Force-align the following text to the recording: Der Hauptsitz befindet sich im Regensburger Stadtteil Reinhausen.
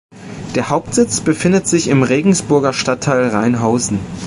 Der 0.55 0.69
Hauptsitz 0.69 1.19
befindet 1.19 1.67
sich 1.67 1.87
im 1.87 2.01
Regensburger 2.01 2.73
Stadtteil 2.73 3.27
Reinhausen. 3.29 3.99